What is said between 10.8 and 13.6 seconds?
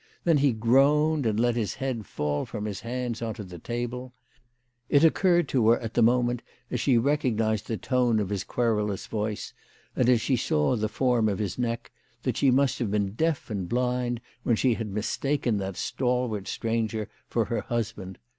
form of his neck, that she must have been deaf